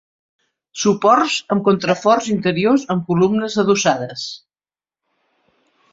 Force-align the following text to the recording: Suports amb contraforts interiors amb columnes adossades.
Suports 0.83 1.35
amb 1.57 1.63
contraforts 1.67 2.31
interiors 2.37 2.87
amb 2.95 3.07
columnes 3.13 3.59
adossades. 3.65 4.29